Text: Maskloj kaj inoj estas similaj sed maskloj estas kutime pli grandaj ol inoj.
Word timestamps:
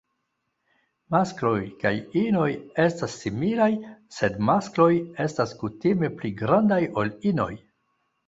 Maskloj 1.15 1.57
kaj 1.83 1.91
inoj 2.21 2.47
estas 2.85 3.17
similaj 3.25 3.69
sed 4.19 4.41
maskloj 4.49 4.89
estas 5.27 5.53
kutime 5.61 6.09
pli 6.23 6.33
grandaj 6.43 6.81
ol 7.03 7.13
inoj. 7.33 7.51